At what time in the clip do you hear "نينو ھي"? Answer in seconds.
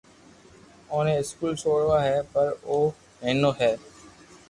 3.23-3.71